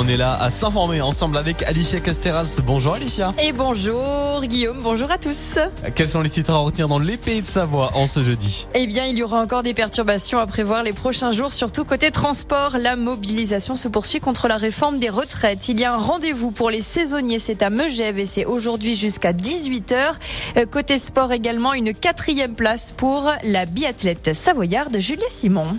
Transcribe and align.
On 0.00 0.06
est 0.06 0.16
là 0.16 0.40
à 0.40 0.48
s'informer 0.48 1.00
ensemble 1.00 1.36
avec 1.36 1.64
Alicia 1.64 1.98
Casteras. 1.98 2.60
Bonjour 2.64 2.94
Alicia. 2.94 3.30
Et 3.36 3.50
bonjour 3.50 4.42
Guillaume, 4.42 4.80
bonjour 4.80 5.10
à 5.10 5.18
tous. 5.18 5.58
Quels 5.96 6.08
sont 6.08 6.20
les 6.20 6.30
titres 6.30 6.52
à 6.52 6.58
retenir 6.58 6.86
dans 6.86 7.00
l'épée 7.00 7.42
de 7.42 7.48
Savoie 7.48 7.90
en 7.96 8.06
ce 8.06 8.22
jeudi? 8.22 8.68
Eh 8.74 8.86
bien, 8.86 9.06
il 9.06 9.16
y 9.16 9.24
aura 9.24 9.40
encore 9.40 9.64
des 9.64 9.74
perturbations 9.74 10.38
à 10.38 10.46
prévoir 10.46 10.84
les 10.84 10.92
prochains 10.92 11.32
jours, 11.32 11.52
surtout 11.52 11.84
côté 11.84 12.12
transport. 12.12 12.78
La 12.78 12.94
mobilisation 12.94 13.74
se 13.74 13.88
poursuit 13.88 14.20
contre 14.20 14.46
la 14.46 14.56
réforme 14.56 15.00
des 15.00 15.08
retraites. 15.08 15.68
Il 15.68 15.80
y 15.80 15.84
a 15.84 15.94
un 15.94 15.98
rendez-vous 15.98 16.52
pour 16.52 16.70
les 16.70 16.80
saisonniers, 16.80 17.40
c'est 17.40 17.60
à 17.64 17.68
Megève 17.68 18.20
et 18.20 18.26
c'est 18.26 18.44
aujourd'hui 18.44 18.94
jusqu'à 18.94 19.32
18h. 19.32 20.12
Euh, 20.58 20.66
côté 20.66 20.98
sport 20.98 21.32
également, 21.32 21.74
une 21.74 21.92
quatrième 21.92 22.54
place 22.54 22.94
pour 22.96 23.32
la 23.42 23.66
biathlète 23.66 24.32
savoyarde 24.32 24.96
Julia 25.00 25.26
Simon. 25.28 25.76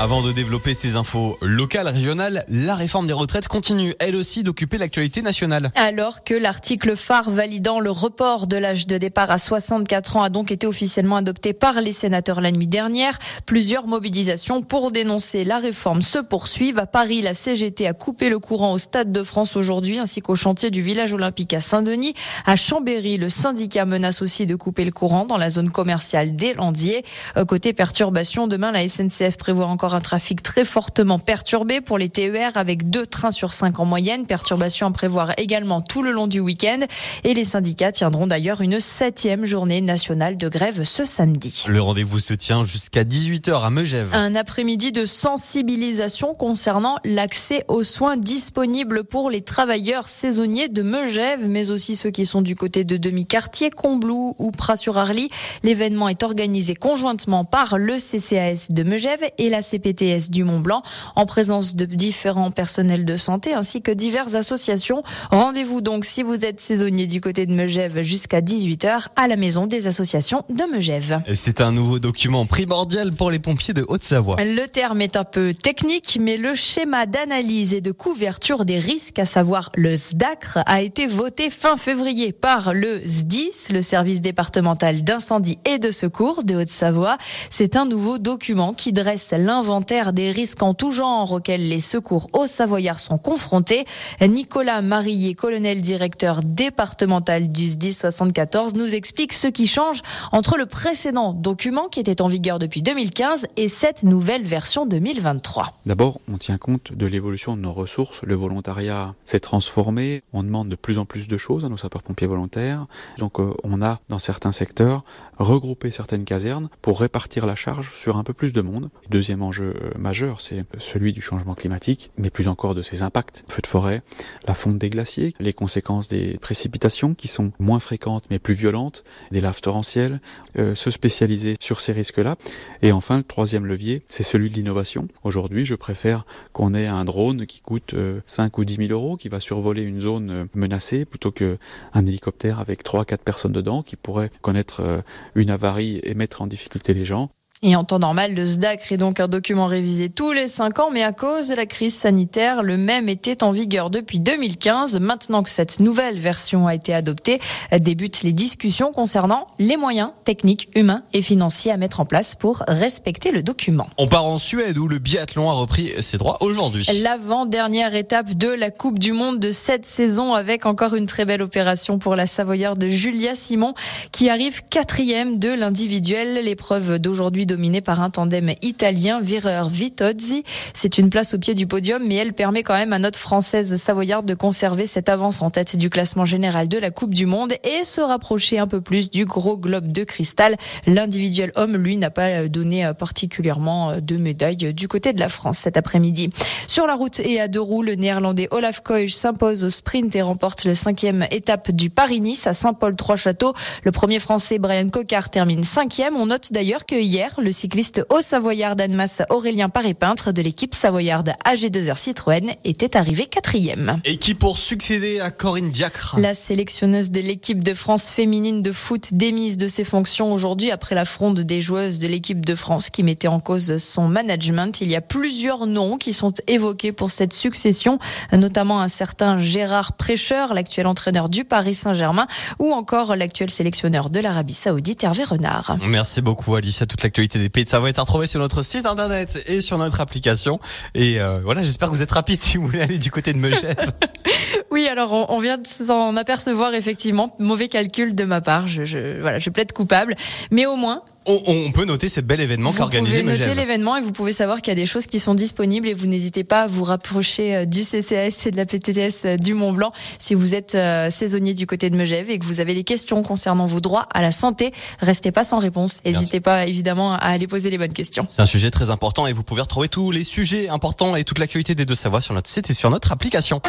Avant 0.00 0.22
de 0.22 0.32
développer 0.32 0.74
ces 0.74 0.96
infos 0.96 1.38
locales, 1.40 1.86
régionales, 1.86 2.44
la 2.48 2.74
réforme 2.74 3.06
des 3.06 3.12
retraites 3.12 3.46
continue, 3.46 3.94
elle 4.00 4.16
aussi, 4.16 4.42
d'occuper 4.42 4.76
l'actualité 4.76 5.22
nationale. 5.22 5.70
Alors 5.76 6.24
que 6.24 6.34
l'article 6.34 6.96
phare 6.96 7.30
validant 7.30 7.78
le 7.78 7.92
report 7.92 8.48
de 8.48 8.56
l'âge 8.56 8.88
de 8.88 8.98
départ 8.98 9.30
à 9.30 9.38
64 9.38 10.16
ans 10.16 10.24
a 10.24 10.30
donc 10.30 10.50
été 10.50 10.66
officiellement 10.66 11.14
adopté 11.14 11.52
par 11.52 11.80
les 11.80 11.92
sénateurs 11.92 12.40
la 12.40 12.50
nuit 12.50 12.66
dernière, 12.66 13.20
plusieurs 13.46 13.86
mobilisations 13.86 14.62
pour 14.62 14.90
dénoncer 14.90 15.44
la 15.44 15.58
réforme 15.58 16.02
se 16.02 16.18
poursuivent. 16.18 16.80
À 16.80 16.86
Paris, 16.86 17.22
la 17.22 17.32
CGT 17.32 17.86
a 17.86 17.92
coupé 17.92 18.30
le 18.30 18.40
courant 18.40 18.72
au 18.72 18.78
Stade 18.78 19.12
de 19.12 19.22
France 19.22 19.54
aujourd'hui, 19.54 19.98
ainsi 19.98 20.20
qu'au 20.20 20.34
chantier 20.34 20.72
du 20.72 20.82
village 20.82 21.14
olympique 21.14 21.54
à 21.54 21.60
Saint-Denis. 21.60 22.14
À 22.46 22.56
Chambéry, 22.56 23.16
le 23.16 23.28
syndicat 23.28 23.84
menace 23.84 24.22
aussi 24.22 24.44
de 24.44 24.56
couper 24.56 24.84
le 24.84 24.92
courant 24.92 25.24
dans 25.24 25.38
la 25.38 25.50
zone 25.50 25.70
commerciale 25.70 26.34
des 26.34 26.52
Landiers. 26.54 27.04
Euh, 27.36 27.44
côté 27.44 27.72
perturbation, 27.72 28.48
demain, 28.48 28.72
la 28.72 28.88
SNCF 28.88 29.36
prévoit 29.36 29.66
encore 29.66 29.83
un 29.92 30.00
trafic 30.00 30.42
très 30.42 30.64
fortement 30.64 31.18
perturbé 31.18 31.82
pour 31.82 31.98
les 31.98 32.08
TER 32.08 32.52
avec 32.54 32.88
deux 32.88 33.04
trains 33.04 33.30
sur 33.30 33.52
cinq 33.52 33.80
en 33.80 33.84
moyenne. 33.84 34.24
Perturbation 34.24 34.86
à 34.86 34.90
prévoir 34.90 35.32
également 35.36 35.82
tout 35.82 36.02
le 36.02 36.12
long 36.12 36.26
du 36.26 36.40
week-end. 36.40 36.80
Et 37.24 37.34
les 37.34 37.44
syndicats 37.44 37.92
tiendront 37.92 38.26
d'ailleurs 38.26 38.62
une 38.62 38.80
septième 38.80 39.44
journée 39.44 39.82
nationale 39.82 40.38
de 40.38 40.48
grève 40.48 40.84
ce 40.84 41.04
samedi. 41.04 41.64
Le 41.68 41.82
rendez-vous 41.82 42.20
se 42.20 42.32
tient 42.34 42.64
jusqu'à 42.64 43.04
18h 43.04 43.62
à 43.62 43.70
Megève. 43.70 44.14
Un 44.14 44.34
après-midi 44.34 44.92
de 44.92 45.04
sensibilisation 45.04 46.34
concernant 46.34 46.96
l'accès 47.04 47.64
aux 47.68 47.82
soins 47.82 48.16
disponibles 48.16 49.04
pour 49.04 49.28
les 49.28 49.42
travailleurs 49.42 50.08
saisonniers 50.08 50.68
de 50.68 50.82
Megève, 50.82 51.48
mais 51.48 51.70
aussi 51.70 51.96
ceux 51.96 52.10
qui 52.10 52.26
sont 52.26 52.42
du 52.42 52.54
côté 52.54 52.84
de 52.84 52.96
Demi-Quartier, 52.96 53.70
Combloux 53.70 54.36
ou 54.38 54.50
Pras-sur-Arly. 54.52 55.28
L'événement 55.64 56.08
est 56.08 56.22
organisé 56.22 56.74
conjointement 56.74 57.44
par 57.44 57.78
le 57.78 57.96
CCAS 57.98 58.68
de 58.70 58.82
Megève 58.82 59.24
et 59.38 59.50
la 59.50 59.62
CPTS 59.74 60.30
du 60.30 60.44
Mont-Blanc 60.44 60.82
en 61.16 61.26
présence 61.26 61.74
de 61.74 61.84
différents 61.84 62.52
personnels 62.52 63.04
de 63.04 63.16
santé 63.16 63.54
ainsi 63.54 63.82
que 63.82 63.90
diverses 63.90 64.34
associations. 64.34 65.02
Rendez-vous 65.30 65.80
donc 65.80 66.04
si 66.04 66.22
vous 66.22 66.44
êtes 66.44 66.60
saisonnier 66.60 67.06
du 67.06 67.20
côté 67.20 67.46
de 67.46 67.52
Megève 67.52 68.02
jusqu'à 68.02 68.40
18h 68.40 69.06
à 69.16 69.26
la 69.26 69.36
maison 69.36 69.66
des 69.66 69.86
associations 69.88 70.44
de 70.48 70.64
Megève. 70.70 71.22
C'est 71.34 71.60
un 71.60 71.72
nouveau 71.72 71.98
document 71.98 72.46
primordial 72.46 73.12
pour 73.12 73.30
les 73.32 73.40
pompiers 73.40 73.74
de 73.74 73.84
Haute-Savoie. 73.86 74.36
Le 74.38 74.66
terme 74.66 75.00
est 75.00 75.16
un 75.16 75.24
peu 75.24 75.52
technique, 75.54 76.18
mais 76.20 76.36
le 76.36 76.54
schéma 76.54 77.06
d'analyse 77.06 77.74
et 77.74 77.80
de 77.80 77.90
couverture 77.90 78.64
des 78.64 78.78
risques, 78.78 79.18
à 79.18 79.26
savoir 79.26 79.70
le 79.74 79.96
SDACR, 79.96 80.62
a 80.66 80.82
été 80.82 81.06
voté 81.06 81.50
fin 81.50 81.76
février 81.76 82.32
par 82.32 82.74
le 82.74 83.04
SDIS, 83.04 83.70
le 83.72 83.82
service 83.82 84.20
départemental 84.20 85.02
d'incendie 85.02 85.58
et 85.64 85.78
de 85.78 85.90
secours 85.90 86.44
de 86.44 86.54
Haute-Savoie. 86.54 87.18
C'est 87.50 87.76
un 87.76 87.86
nouveau 87.86 88.18
document 88.18 88.72
qui 88.72 88.92
dresse 88.92 89.32
l'inventaire 89.36 89.63
des 90.12 90.30
risques 90.30 90.62
en 90.62 90.74
tout 90.74 90.90
genre 90.90 91.32
auxquels 91.32 91.68
les 91.68 91.80
secours 91.80 92.28
au 92.32 92.46
Savoyard 92.46 93.00
sont 93.00 93.16
confrontés. 93.16 93.86
Nicolas 94.20 94.82
Marillier, 94.82 95.34
colonel 95.34 95.80
directeur 95.80 96.40
départemental 96.42 97.48
du 97.48 97.68
SDIS 97.68 97.94
74, 97.94 98.74
nous 98.74 98.94
explique 98.94 99.32
ce 99.32 99.48
qui 99.48 99.66
change 99.66 100.02
entre 100.32 100.58
le 100.58 100.66
précédent 100.66 101.32
document 101.32 101.88
qui 101.88 102.00
était 102.00 102.20
en 102.20 102.26
vigueur 102.26 102.58
depuis 102.58 102.82
2015 102.82 103.46
et 103.56 103.68
cette 103.68 104.02
nouvelle 104.02 104.44
version 104.44 104.84
2023. 104.84 105.78
D'abord, 105.86 106.20
on 106.30 106.36
tient 106.36 106.58
compte 106.58 106.92
de 106.92 107.06
l'évolution 107.06 107.56
de 107.56 107.62
nos 107.62 107.72
ressources. 107.72 108.20
Le 108.22 108.34
volontariat 108.34 109.14
s'est 109.24 109.40
transformé. 109.40 110.22
On 110.32 110.42
demande 110.42 110.68
de 110.68 110.76
plus 110.76 110.98
en 110.98 111.06
plus 111.06 111.26
de 111.26 111.38
choses 111.38 111.64
à 111.64 111.68
nos 111.68 111.78
sapeurs-pompiers 111.78 112.26
volontaires. 112.26 112.84
Donc, 113.18 113.40
euh, 113.40 113.54
on 113.64 113.80
a, 113.80 114.00
dans 114.08 114.18
certains 114.18 114.52
secteurs, 114.52 115.02
regroupé 115.38 115.90
certaines 115.90 116.24
casernes 116.24 116.68
pour 116.82 117.00
répartir 117.00 117.46
la 117.46 117.54
charge 117.54 117.92
sur 117.96 118.16
un 118.16 118.24
peu 118.24 118.32
plus 118.32 118.52
de 118.52 118.60
monde. 118.60 118.90
Deuxième 119.10 119.42
enjeu 119.54 119.74
euh, 119.76 119.90
majeur, 119.96 120.40
c'est 120.40 120.64
celui 120.78 121.12
du 121.12 121.20
changement 121.20 121.54
climatique, 121.54 122.10
mais 122.18 122.30
plus 122.30 122.48
encore 122.48 122.74
de 122.74 122.82
ses 122.82 123.02
impacts. 123.02 123.44
Feux 123.48 123.62
de 123.62 123.66
forêt, 123.68 124.02
la 124.48 124.54
fonte 124.54 124.78
des 124.78 124.90
glaciers, 124.90 125.32
les 125.38 125.52
conséquences 125.52 126.08
des 126.08 126.38
précipitations 126.38 127.14
qui 127.14 127.28
sont 127.28 127.52
moins 127.60 127.78
fréquentes 127.78 128.24
mais 128.30 128.40
plus 128.40 128.54
violentes, 128.54 129.04
des 129.30 129.40
laves 129.40 129.60
torrentielles, 129.60 130.20
euh, 130.58 130.74
se 130.74 130.90
spécialiser 130.90 131.54
sur 131.60 131.80
ces 131.80 131.92
risques-là. 131.92 132.36
Et 132.82 132.90
enfin, 132.90 133.18
le 133.18 133.22
troisième 133.22 133.66
levier, 133.66 134.02
c'est 134.08 134.24
celui 134.24 134.50
de 134.50 134.54
l'innovation. 134.54 135.06
Aujourd'hui, 135.22 135.64
je 135.64 135.76
préfère 135.76 136.26
qu'on 136.52 136.74
ait 136.74 136.86
un 136.86 137.04
drone 137.04 137.46
qui 137.46 137.60
coûte 137.60 137.94
5 138.26 138.58
euh, 138.58 138.60
ou 138.60 138.64
10 138.64 138.88
000 138.88 138.92
euros, 138.92 139.16
qui 139.16 139.28
va 139.28 139.38
survoler 139.38 139.82
une 139.82 140.00
zone 140.00 140.30
euh, 140.30 140.44
menacée, 140.54 141.04
plutôt 141.04 141.30
qu'un 141.30 141.56
hélicoptère 141.94 142.58
avec 142.58 142.84
3-4 142.84 143.18
personnes 143.18 143.52
dedans, 143.52 143.82
qui 143.82 143.94
pourrait 143.94 144.30
connaître 144.42 145.04
une 145.34 145.50
avarie 145.50 146.00
et 146.02 146.14
mettre 146.14 146.42
en 146.42 146.46
difficulté 146.46 146.92
les 146.94 147.04
gens. 147.04 147.30
Et 147.62 147.76
en 147.76 147.84
temps 147.84 147.98
normal, 147.98 148.34
le 148.34 148.44
SDAC 148.44 148.92
est 148.92 148.96
donc 148.98 149.20
un 149.20 149.28
document 149.28 149.66
révisé 149.66 150.10
tous 150.10 150.32
les 150.32 150.48
cinq 150.48 150.80
ans, 150.80 150.90
mais 150.92 151.02
à 151.02 151.12
cause 151.12 151.48
de 151.48 151.54
la 151.54 151.64
crise 151.64 151.94
sanitaire, 151.94 152.62
le 152.62 152.76
même 152.76 153.08
était 153.08 153.42
en 153.42 153.52
vigueur 153.52 153.88
depuis 153.88 154.20
2015. 154.20 154.98
Maintenant 155.00 155.42
que 155.42 155.48
cette 155.48 155.80
nouvelle 155.80 156.18
version 156.18 156.66
a 156.66 156.74
été 156.74 156.92
adoptée, 156.92 157.40
débutent 157.72 158.22
les 158.22 158.32
discussions 158.32 158.92
concernant 158.92 159.46
les 159.58 159.78
moyens 159.78 160.10
techniques, 160.24 160.68
humains 160.74 161.02
et 161.14 161.22
financiers 161.22 161.72
à 161.72 161.78
mettre 161.78 162.00
en 162.00 162.04
place 162.04 162.34
pour 162.34 162.62
respecter 162.68 163.30
le 163.30 163.42
document. 163.42 163.88
On 163.96 164.08
part 164.08 164.26
en 164.26 164.38
Suède 164.38 164.76
où 164.76 164.86
le 164.86 164.98
biathlon 164.98 165.48
a 165.48 165.54
repris 165.54 165.92
ses 166.02 166.18
droits 166.18 166.36
aujourd'hui. 166.42 166.86
L'avant-dernière 167.02 167.94
étape 167.94 168.34
de 168.34 168.48
la 168.48 168.70
Coupe 168.70 168.98
du 168.98 169.12
Monde 169.12 169.38
de 169.38 169.52
cette 169.52 169.86
saison 169.86 170.34
avec 170.34 170.66
encore 170.66 170.94
une 170.94 171.06
très 171.06 171.24
belle 171.24 171.42
opération 171.42 171.98
pour 171.98 172.14
la 172.14 172.26
Savoyarde 172.26 172.78
de 172.78 172.88
Julia 172.88 173.34
Simon 173.34 173.74
qui 174.12 174.28
arrive 174.28 174.62
quatrième 174.68 175.38
de 175.38 175.48
l'individuel. 175.48 176.44
L'épreuve 176.44 176.98
d'aujourd'hui 176.98 177.46
dominée 177.54 177.80
par 177.80 178.00
un 178.00 178.10
tandem 178.10 178.52
italien, 178.62 179.20
Vireur-Vitozzi. 179.20 180.42
C'est 180.72 180.98
une 180.98 181.08
place 181.08 181.34
au 181.34 181.38
pied 181.38 181.54
du 181.54 181.68
podium, 181.68 182.02
mais 182.04 182.16
elle 182.16 182.32
permet 182.32 182.64
quand 182.64 182.74
même 182.74 182.92
à 182.92 182.98
notre 182.98 183.16
française 183.16 183.76
savoyarde 183.76 184.26
de 184.26 184.34
conserver 184.34 184.88
cette 184.88 185.08
avance 185.08 185.40
en 185.40 185.50
tête 185.50 185.76
du 185.76 185.88
classement 185.88 186.24
général 186.24 186.68
de 186.68 186.78
la 186.78 186.90
Coupe 186.90 187.14
du 187.14 187.26
Monde 187.26 187.52
et 187.62 187.84
se 187.84 188.00
rapprocher 188.00 188.58
un 188.58 188.66
peu 188.66 188.80
plus 188.80 189.08
du 189.08 189.24
gros 189.24 189.56
globe 189.56 189.92
de 189.92 190.02
cristal. 190.02 190.56
L'individuel 190.88 191.52
homme, 191.54 191.76
lui, 191.76 191.96
n'a 191.96 192.10
pas 192.10 192.48
donné 192.48 192.90
particulièrement 192.98 194.00
de 194.00 194.16
médailles 194.16 194.74
du 194.74 194.88
côté 194.88 195.12
de 195.12 195.20
la 195.20 195.28
France 195.28 195.58
cet 195.58 195.76
après-midi. 195.76 196.30
Sur 196.66 196.88
la 196.88 196.96
route 196.96 197.20
et 197.20 197.40
à 197.40 197.46
deux 197.46 197.60
roues, 197.60 197.82
le 197.82 197.94
néerlandais 197.94 198.48
Olaf 198.50 198.80
Koij 198.80 199.14
s'impose 199.14 199.62
au 199.62 199.70
sprint 199.70 200.16
et 200.16 200.22
remporte 200.22 200.64
le 200.64 200.74
cinquième 200.74 201.28
étape 201.30 201.70
du 201.70 201.88
Paris-Nice 201.88 202.48
à 202.48 202.52
Saint-Paul-Trois-Châteaux. 202.52 203.54
Le 203.84 203.92
premier 203.92 204.18
français, 204.18 204.58
Brian 204.58 204.88
Cocard, 204.88 205.30
termine 205.30 205.62
cinquième. 205.62 206.16
On 206.16 206.26
note 206.26 206.52
d'ailleurs 206.52 206.84
que 206.84 206.96
hier, 206.96 207.33
le 207.40 207.52
cycliste 207.52 208.04
haut 208.10 208.20
savoyard 208.20 208.76
d'Annemasse 208.76 209.22
Aurélien 209.30 209.68
Paré-Peintre 209.68 210.32
de 210.32 210.42
l'équipe 210.42 210.74
savoyarde 210.74 211.32
AG2R 211.44 211.96
Citroën 211.96 212.54
était 212.64 212.96
arrivé 212.96 213.26
quatrième. 213.26 214.00
Et 214.04 214.18
qui 214.18 214.34
pour 214.34 214.58
succéder 214.58 215.20
à 215.20 215.30
Corinne 215.30 215.70
Diacre? 215.70 216.16
La 216.18 216.34
sélectionneuse 216.34 217.10
de 217.10 217.20
l'équipe 217.20 217.62
de 217.62 217.74
France 217.74 218.10
féminine 218.10 218.62
de 218.62 218.72
foot 218.72 219.08
démise 219.12 219.56
de 219.56 219.68
ses 219.68 219.84
fonctions 219.84 220.32
aujourd'hui 220.32 220.70
après 220.70 220.94
la 220.94 221.04
fronde 221.04 221.40
des 221.40 221.60
joueuses 221.60 221.98
de 221.98 222.06
l'équipe 222.06 222.44
de 222.44 222.54
France 222.54 222.90
qui 222.90 223.02
mettait 223.02 223.28
en 223.28 223.40
cause 223.40 223.78
son 223.78 224.06
management. 224.06 224.80
Il 224.80 224.88
y 224.88 224.96
a 224.96 225.00
plusieurs 225.00 225.66
noms 225.66 225.96
qui 225.96 226.12
sont 226.12 226.34
évoqués 226.46 226.92
pour 226.92 227.10
cette 227.10 227.32
succession, 227.32 227.98
notamment 228.32 228.80
un 228.80 228.88
certain 228.88 229.38
Gérard 229.38 229.94
Prêcheur, 229.94 230.54
l'actuel 230.54 230.86
entraîneur 230.86 231.28
du 231.28 231.44
Paris 231.44 231.74
Saint-Germain, 231.74 232.26
ou 232.58 232.72
encore 232.72 233.16
l'actuel 233.16 233.50
sélectionneur 233.50 234.10
de 234.10 234.20
l'Arabie 234.20 234.54
Saoudite, 234.54 235.04
Hervé 235.04 235.24
Renard. 235.24 235.76
Merci 235.86 236.22
beaucoup 236.22 236.54
Alicia, 236.54 236.86
toute 236.86 237.02
l'actualité 237.02 237.23
des 237.28 237.48
Pays 237.48 237.64
de 237.64 237.68
Savoie 237.68 237.88
est 237.88 237.98
à 237.98 238.02
retrouver 238.02 238.26
sur 238.26 238.40
notre 238.40 238.62
site 238.62 238.86
internet 238.86 239.42
et 239.46 239.60
sur 239.60 239.78
notre 239.78 240.00
application. 240.00 240.60
Et 240.94 241.20
euh, 241.20 241.40
voilà, 241.42 241.62
j'espère 241.62 241.90
que 241.90 241.94
vous 241.94 242.02
êtes 242.02 242.12
rapide 242.12 242.42
si 242.42 242.56
vous 242.56 242.66
voulez 242.66 242.82
aller 242.82 242.98
du 242.98 243.10
côté 243.10 243.32
de 243.32 243.38
Megève. 243.38 243.76
oui, 244.70 244.86
alors 244.86 245.12
on, 245.12 245.26
on 245.28 245.40
vient 245.40 245.58
de 245.58 245.66
s'en 245.66 246.16
apercevoir 246.16 246.74
effectivement. 246.74 247.34
Mauvais 247.38 247.68
calcul 247.68 248.14
de 248.14 248.24
ma 248.24 248.40
part. 248.40 248.66
Je, 248.66 248.84
je, 248.84 249.20
voilà, 249.20 249.38
je 249.38 249.50
plaide 249.50 249.72
coupable. 249.72 250.14
Mais 250.50 250.66
au 250.66 250.76
moins, 250.76 251.02
on, 251.26 251.72
peut 251.72 251.84
noter 251.84 252.08
ce 252.08 252.20
bel 252.20 252.40
événement 252.40 252.72
qu'organise 252.72 253.10
Vous 253.10 253.20
pouvez 253.20 253.38
noter 253.38 253.54
l'événement 253.54 253.96
et 253.96 254.00
vous 254.00 254.12
pouvez 254.12 254.32
savoir 254.32 254.60
qu'il 254.60 254.70
y 254.70 254.76
a 254.76 254.80
des 254.80 254.86
choses 254.86 255.06
qui 255.06 255.18
sont 255.18 255.34
disponibles 255.34 255.88
et 255.88 255.94
vous 255.94 256.06
n'hésitez 256.06 256.44
pas 256.44 256.62
à 256.62 256.66
vous 256.66 256.84
rapprocher 256.84 257.56
euh, 257.56 257.64
du 257.64 257.80
CCAS 257.80 258.46
et 258.46 258.50
de 258.50 258.56
la 258.56 258.66
PTTS 258.66 259.24
euh, 259.24 259.36
du 259.36 259.54
Mont 259.54 259.72
Blanc 259.72 259.92
si 260.18 260.34
vous 260.34 260.54
êtes 260.54 260.74
euh, 260.74 261.10
saisonnier 261.10 261.54
du 261.54 261.66
côté 261.66 261.90
de 261.90 261.96
Megève 261.96 262.30
et 262.30 262.38
que 262.38 262.44
vous 262.44 262.60
avez 262.60 262.74
des 262.74 262.84
questions 262.84 263.22
concernant 263.22 263.66
vos 263.66 263.80
droits 263.80 264.06
à 264.12 264.22
la 264.22 264.32
santé. 264.32 264.72
Restez 265.00 265.32
pas 265.32 265.44
sans 265.44 265.58
réponse. 265.58 266.00
N'hésitez 266.04 266.40
pas 266.40 266.66
évidemment 266.66 267.14
à 267.14 267.18
aller 267.18 267.46
poser 267.46 267.70
les 267.70 267.78
bonnes 267.78 267.92
questions. 267.92 268.26
C'est 268.28 268.42
un 268.42 268.46
sujet 268.46 268.70
très 268.70 268.90
important 268.90 269.26
et 269.26 269.32
vous 269.32 269.42
pouvez 269.42 269.62
retrouver 269.62 269.88
tous 269.88 270.10
les 270.10 270.24
sujets 270.24 270.68
importants 270.68 271.16
et 271.16 271.24
toute 271.24 271.38
l'actualité 271.38 271.74
des 271.74 271.86
deux 271.86 271.94
savoirs 271.94 272.22
sur 272.22 272.34
notre 272.34 272.50
site 272.50 272.70
et 272.70 272.74
sur 272.74 272.90
notre 272.90 273.12
application. 273.12 273.60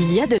Il 0.00 0.14
y 0.14 0.20
a 0.20 0.28
de 0.28 0.36